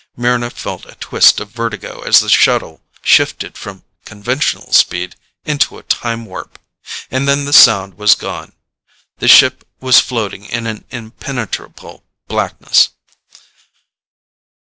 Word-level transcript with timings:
Mryna 0.17 0.51
felt 0.51 0.87
a 0.87 0.95
twist 0.95 1.39
of 1.39 1.51
vertigo 1.51 2.01
as 2.01 2.21
the 2.21 2.29
shuttle 2.29 2.81
shifted 3.03 3.55
from 3.55 3.83
conventional 4.03 4.73
speed 4.73 5.15
into 5.45 5.77
a 5.77 5.83
time 5.83 6.25
warp. 6.25 6.57
And 7.11 7.27
then 7.27 7.45
the 7.45 7.53
sound 7.53 7.99
was 7.99 8.15
gone. 8.15 8.53
The 9.19 9.27
ship 9.27 9.63
was 9.79 9.99
floating 9.99 10.45
in 10.45 10.65
an 10.65 10.85
impenetrable 10.89 12.03
blackness. 12.27 12.89